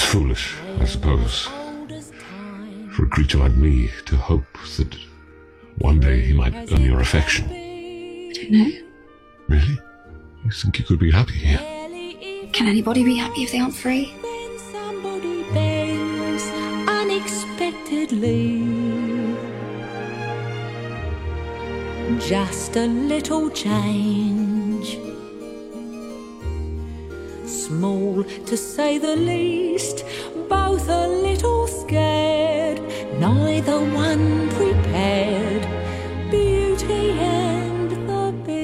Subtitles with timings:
[0.00, 1.48] Foolish, I suppose,
[2.92, 4.44] for a creature like me to hope
[4.76, 4.96] that
[5.78, 7.46] one day he might earn your affection.
[7.48, 8.70] I don't know.
[9.48, 9.78] Really?
[10.44, 11.58] You think you could be happy here?
[12.52, 14.12] Can anybody be happy if they aren't free?
[14.22, 16.44] Then somebody bends
[16.88, 18.64] unexpectedly.
[22.18, 24.47] Just a little change.
[27.78, 30.04] Small to say the least,
[30.48, 32.80] both a little scared,
[33.20, 35.64] neither one prepared.
[36.28, 38.58] Beauty and the Beast.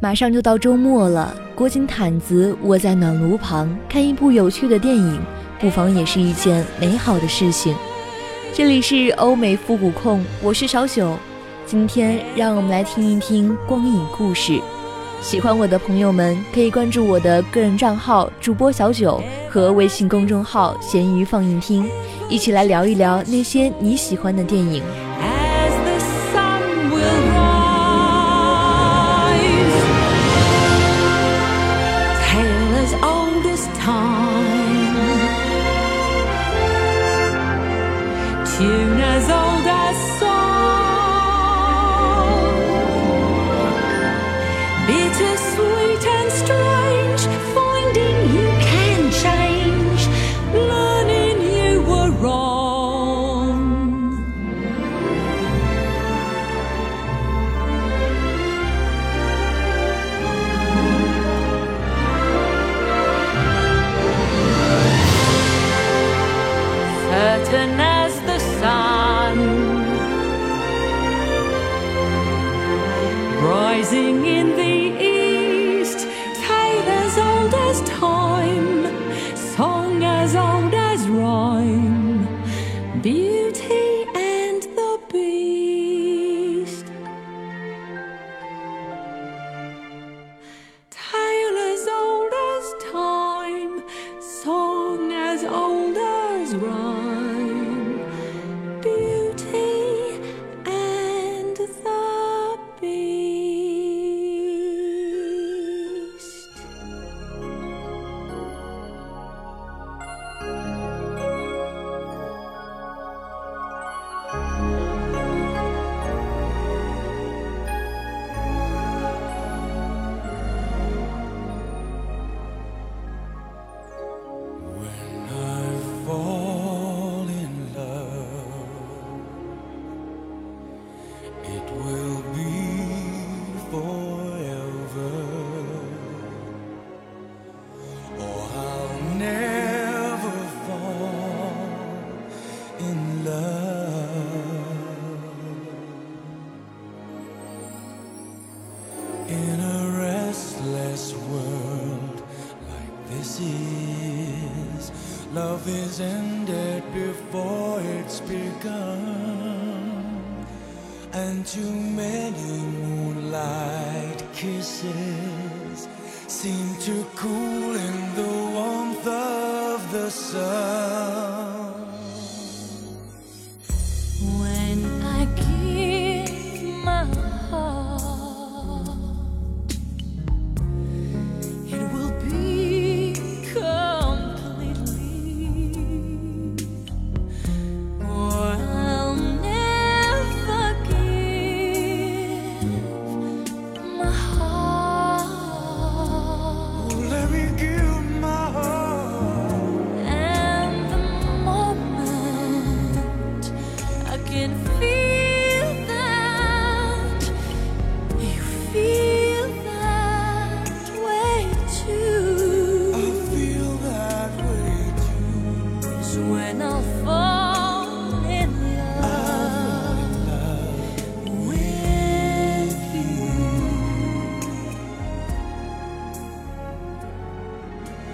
[0.00, 5.20] 马上就到周末了，裹紧毯子，窝在暖炉旁，看一部有趣的电影，
[5.60, 7.76] 不妨也是一件美好的事情。
[8.52, 11.16] 这里是欧美复古控，我是小九。
[11.66, 14.60] 今天让我们来听一听光影故事。
[15.20, 21.84] 喜欢我的朋友们可以关注我的个人账号主播小九和微信公众号咸鱼放映厅，
[22.28, 24.80] 一起来聊一聊那些你喜欢的电影。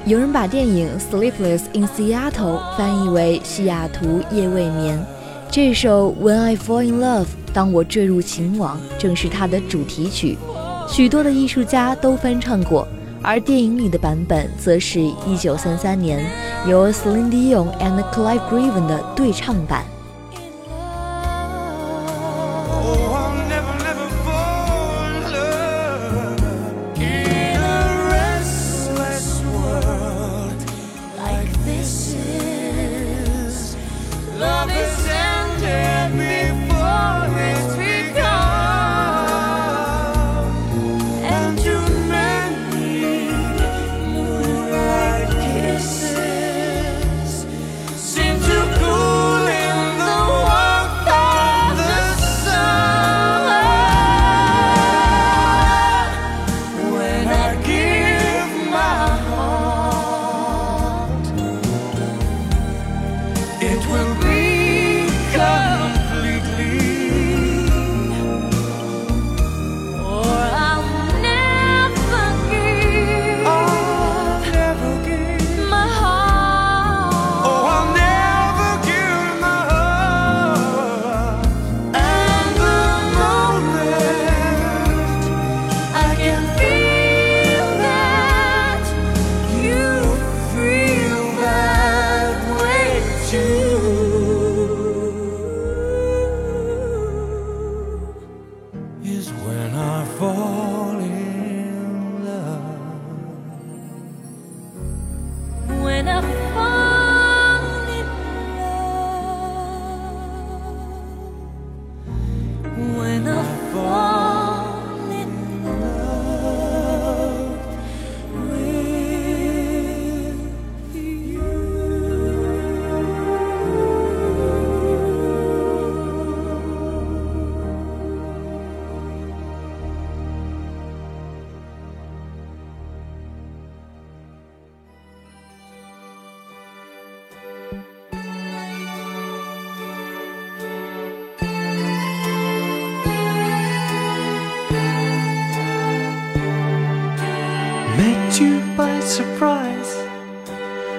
[0.05, 4.99] 有人把电影《Sleepless in Seattle》翻译为《西雅图夜未眠》。
[5.49, 10.37] 这首《When I Fall in Love》当我坠入情网，正是它的主题曲。
[10.89, 12.89] 许多的艺术家都翻唱过，
[13.23, 16.29] 而电影里的版本则是一九三三年
[16.67, 19.85] 由 Celine Dion and Clive Graven 的对唱版。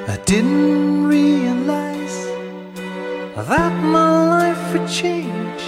[0.05, 2.25] I didn't realize
[3.35, 5.61] that my life would change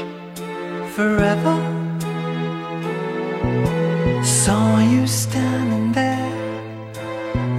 [0.93, 1.55] forever.
[4.23, 6.33] Saw you standing there.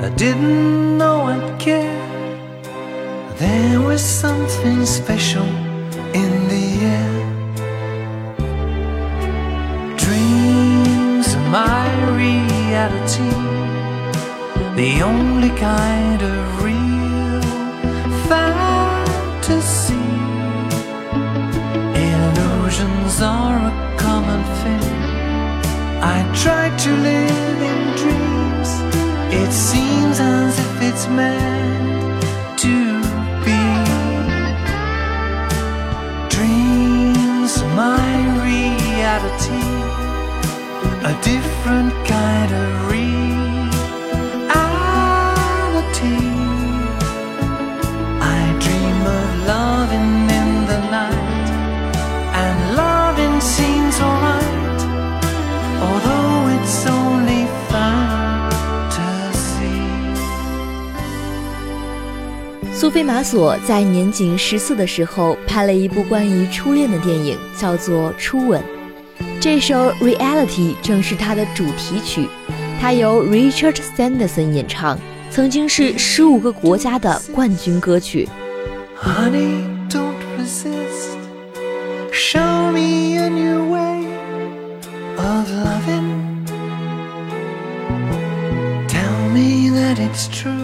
[0.03, 2.07] I didn't know I'd care.
[3.39, 5.66] There was something special
[63.27, 68.63] 索在年仅十四的时候拍了一部关于初恋的电影，叫做《初吻》。
[69.41, 72.29] 这首《Reality》正是它的主题曲，
[72.81, 74.97] 它由 Richard Sanderson 演唱，
[75.29, 78.29] 曾经是十五个国家的冠军歌曲。
[78.97, 81.17] Honey, don't resist.
[82.13, 84.07] Show me a new way
[85.17, 86.47] of loving.
[88.87, 90.56] Tell me that it's true.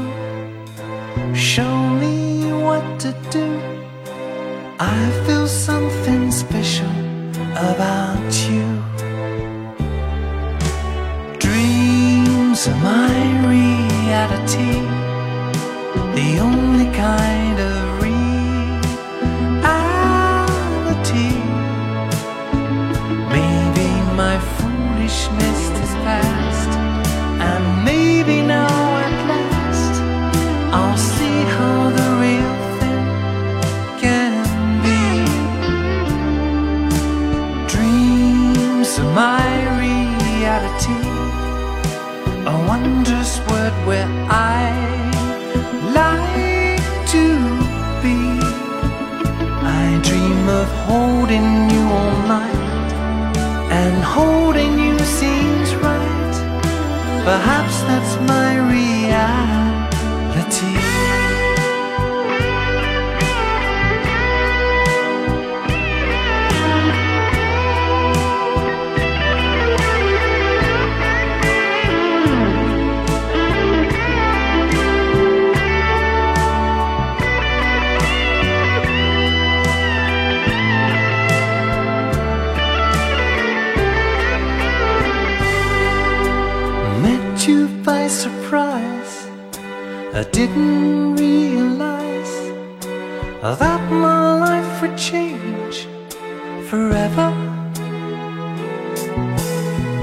[90.32, 92.34] Didn't realize
[93.42, 95.86] that my life would change
[96.68, 97.28] forever.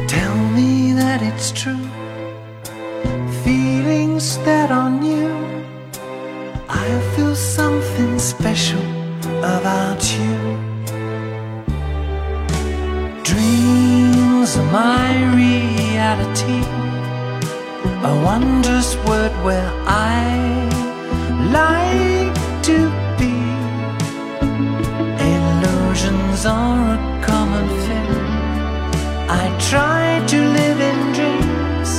[0.07, 1.86] Tell me that it's true.
[3.43, 5.33] Feelings that are new.
[6.69, 8.86] I feel something special
[9.55, 10.36] about you.
[13.24, 16.78] Dreams are my reality.
[18.01, 20.24] A wondrous word where I
[21.51, 22.77] like to
[23.20, 23.36] be.
[25.32, 28.12] Illusions are a common thing.
[29.29, 31.91] I try to live in dreams,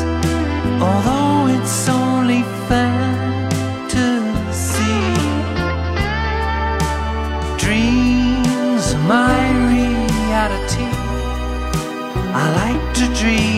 [0.81, 3.05] although it's only fantasy.
[7.59, 9.39] Dreams my
[9.75, 10.89] reality.
[12.33, 13.50] I like to dream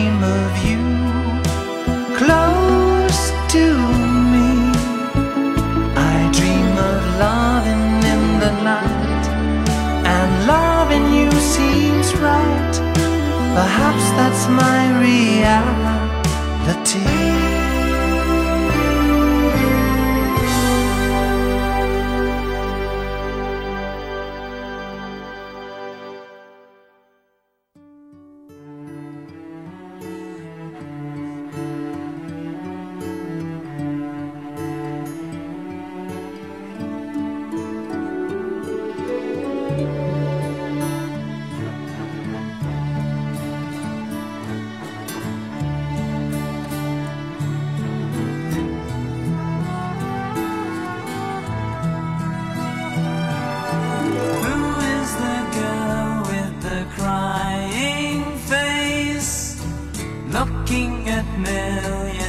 [13.75, 15.72] Perhaps that's my reality.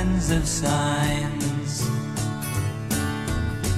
[0.05, 1.89] Millions of signs.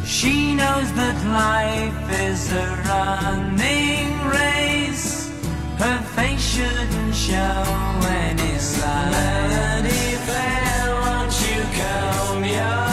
[0.04, 5.30] She knows that life is a running race.
[5.78, 7.64] Her face shouldn't show
[8.08, 9.10] any sign.
[9.10, 12.85] Melody fair, won't you comb your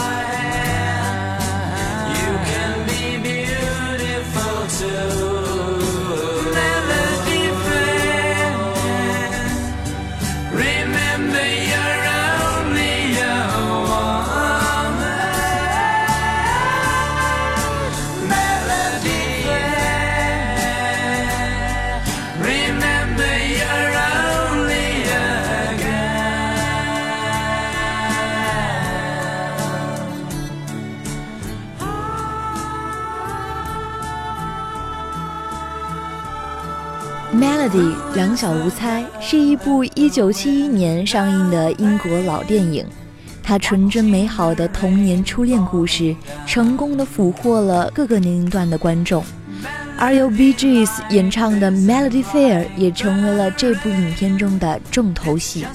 [37.34, 42.86] Melody 两小无猜是一部1971年上映的英国老电影，
[43.42, 49.24] 它纯真美好的童年初恋故事，成功的俘获了各个年龄段的观众。
[49.98, 55.66] 而由 B.G.S 演唱的《Melody Fair》也成为了这部影片中的重头戏。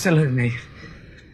[0.00, 0.56] Silly of me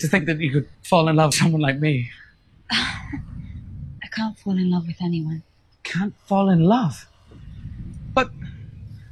[0.01, 2.11] to think that you could fall in love with someone like me.
[2.71, 5.45] I can't fall in love with anyone.
[5.85, 7.07] Can't fall in love.
[8.13, 8.31] But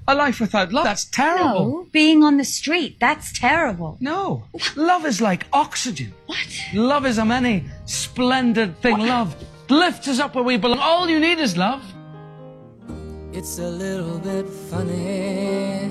[0.08, 1.66] a life without love, that's terrible.
[1.66, 3.96] No, being on the street, that's terrible.
[4.00, 4.44] No.
[4.74, 6.12] Love is like oxygen.
[6.26, 6.48] What?
[6.74, 8.98] Love is a many splendid thing.
[8.98, 9.36] Love
[9.70, 10.80] lifts us up where we belong.
[10.80, 11.82] All you need is love.
[13.32, 15.90] It's a little bit funny,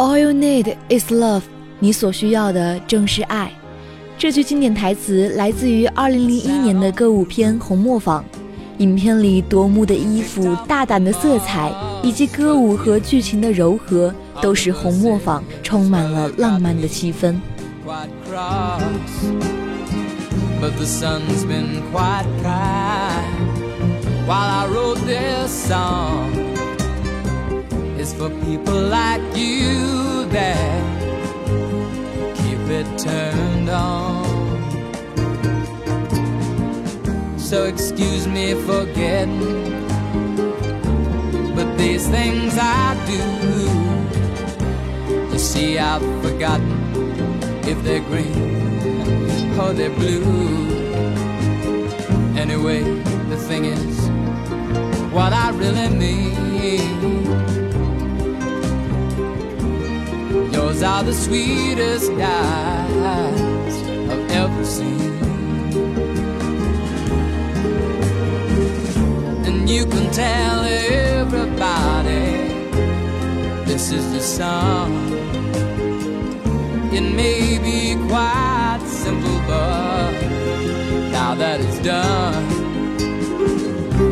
[0.00, 1.42] All you need is love，
[1.78, 3.52] 你所需要的正是爱。
[4.16, 8.22] 这句经典台词来自于2001年的歌舞片《红磨坊》。
[8.78, 11.70] 影片里夺目的衣服、大胆的色彩，
[12.02, 17.34] 以及歌舞和剧情的柔和，都使《红磨坊》充满了浪漫的气氛。
[28.00, 29.48] Quite cross, but the sun's been quite kind.
[29.50, 30.84] While I wrote this song, it's for people like you that
[32.36, 34.24] keep it turned on.
[37.38, 39.40] So excuse me for getting,
[41.54, 43.22] but these things I do.
[45.32, 46.70] You see, I've forgotten
[47.64, 48.50] if they're green
[49.58, 50.24] or they're blue.
[52.36, 52.82] Anyway,
[53.28, 54.08] the thing is,
[55.12, 57.19] what I really mean.
[60.80, 63.74] Yours are the sweetest eyes
[64.08, 65.12] I've ever seen.
[69.44, 71.44] And you can tell everybody
[73.66, 74.90] this is the song.
[76.94, 80.12] It may be quite simple, but
[81.12, 82.44] now that it's done,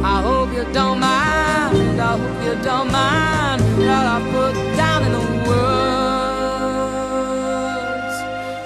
[0.05, 1.99] I hope you don't mind.
[1.99, 4.88] I hope you don't mind that I put down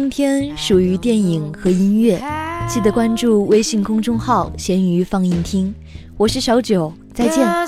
[0.00, 2.18] 冬天》属于电影和音乐，
[2.66, 5.74] 记得关注微信公众号“咸鱼放映厅”，
[6.16, 7.46] 我是小九，再见。
[7.46, 7.66] I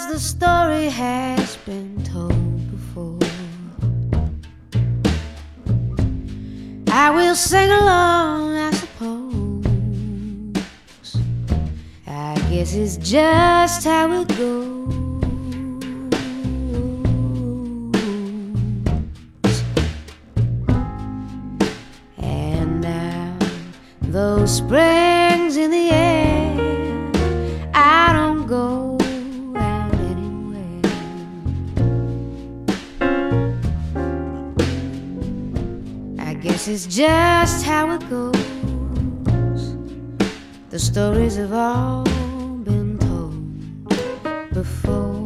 [7.10, 9.66] will sing along, I suppose.
[12.06, 14.71] I guess it's just how it goes.
[24.46, 27.10] Springs in the air.
[27.74, 28.98] I don't go
[29.56, 30.80] out anywhere.
[36.18, 39.76] I guess it's just how it goes.
[40.70, 42.04] The stories have all
[42.64, 45.21] been told before.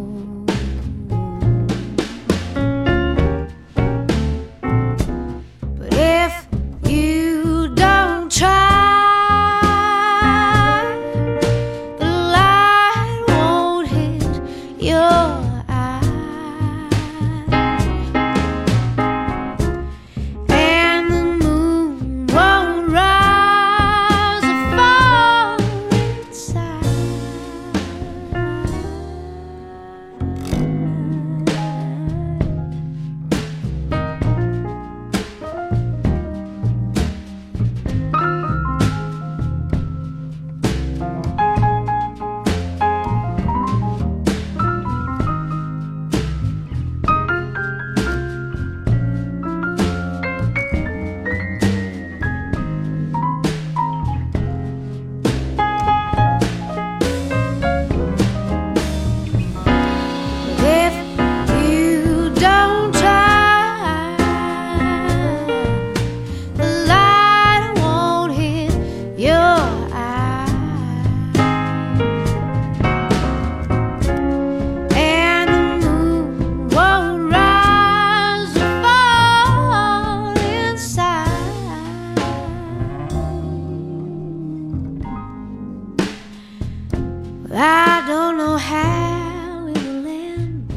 [88.58, 90.68] How it will end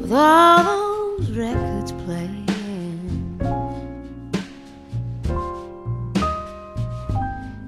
[0.00, 0.64] with all
[1.18, 2.46] those records playing.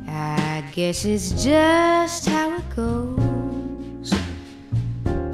[0.08, 4.12] I guess it's just how it goes.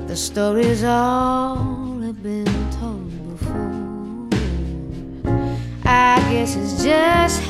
[0.07, 4.29] The stories all have been told before.
[5.85, 7.41] I guess it's just